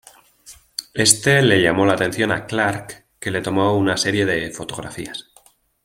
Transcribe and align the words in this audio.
Éste 0.95 1.43
le 1.43 1.57
llamo 1.59 1.85
la 1.85 1.93
atención 1.93 2.31
a 2.31 2.47
Clark, 2.47 3.05
que 3.19 3.29
le 3.29 3.39
tomó 3.43 3.77
una 3.77 3.97
serie 3.97 4.25
de 4.25 4.49
fotografías. 4.49 5.29